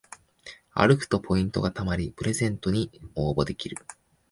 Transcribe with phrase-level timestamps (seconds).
[0.73, 3.77] 歩くとポイントがたまりプレゼントに応募できる